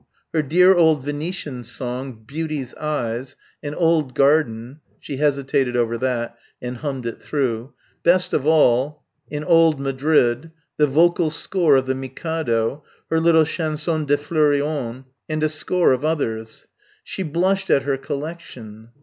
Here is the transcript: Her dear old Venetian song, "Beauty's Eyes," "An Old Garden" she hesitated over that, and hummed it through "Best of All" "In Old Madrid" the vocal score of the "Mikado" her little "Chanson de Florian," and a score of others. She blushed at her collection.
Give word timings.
Her 0.33 0.41
dear 0.41 0.73
old 0.73 1.03
Venetian 1.03 1.63
song, 1.63 2.23
"Beauty's 2.25 2.73
Eyes," 2.73 3.35
"An 3.61 3.75
Old 3.75 4.15
Garden" 4.15 4.79
she 4.99 5.17
hesitated 5.17 5.77
over 5.77 5.95
that, 5.99 6.39
and 6.59 6.77
hummed 6.77 7.05
it 7.05 7.21
through 7.21 7.73
"Best 8.01 8.33
of 8.33 8.43
All" 8.47 9.03
"In 9.29 9.43
Old 9.43 9.79
Madrid" 9.79 10.49
the 10.77 10.87
vocal 10.87 11.29
score 11.29 11.75
of 11.75 11.85
the 11.85 11.93
"Mikado" 11.93 12.83
her 13.11 13.19
little 13.19 13.45
"Chanson 13.45 14.05
de 14.05 14.17
Florian," 14.17 15.05
and 15.29 15.43
a 15.43 15.49
score 15.49 15.91
of 15.91 16.03
others. 16.03 16.65
She 17.03 17.21
blushed 17.21 17.69
at 17.69 17.83
her 17.83 17.97
collection. 17.97 18.89